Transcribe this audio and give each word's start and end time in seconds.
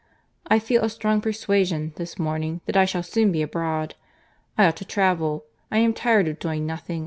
I 0.47 0.57
feel 0.57 0.83
a 0.83 0.89
strong 0.89 1.21
persuasion, 1.21 1.93
this 1.95 2.17
morning, 2.17 2.61
that 2.65 2.75
I 2.75 2.85
shall 2.85 3.03
soon 3.03 3.31
be 3.31 3.43
abroad. 3.43 3.93
I 4.57 4.65
ought 4.65 4.77
to 4.77 4.83
travel. 4.85 5.45
I 5.69 5.77
am 5.77 5.93
tired 5.93 6.27
of 6.27 6.39
doing 6.39 6.65
nothing. 6.65 6.99